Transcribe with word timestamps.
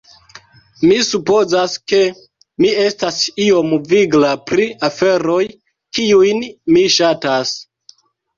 "...mi 0.91 0.95
supozas 1.07 1.75
ke 1.91 1.99
mi 2.63 2.71
estas 2.85 3.19
iom 3.45 3.69
vigla 3.93 4.33
pri 4.53 4.65
aferoj, 4.89 5.39
kiujn 5.99 6.43
mi 6.73 6.89
ŝatas." 6.97 7.55